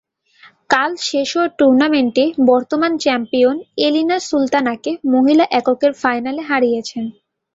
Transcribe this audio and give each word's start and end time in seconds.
কাল 0.69 0.91
শেষ 1.07 1.29
হওয়া 1.35 1.49
টুর্নামেন্টে 1.59 2.25
বর্তমান 2.47 2.91
চ্যাম্পিয়ন 2.97 3.55
এলিনা 3.85 4.17
সুলতানাকে 4.29 4.91
মহিলা 5.13 5.45
এককের 5.59 5.91
ফাইনালে 6.01 6.41
হারিয়েছেন। 6.49 7.05